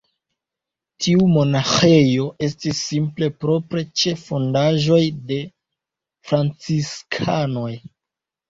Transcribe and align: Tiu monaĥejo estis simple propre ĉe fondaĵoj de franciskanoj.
Tiu 1.05 1.25
monaĥejo 1.33 2.25
estis 2.47 2.79
simple 2.87 3.29
propre 3.45 3.83
ĉe 4.05 4.15
fondaĵoj 4.23 5.01
de 5.33 5.41
franciskanoj. 6.31 7.71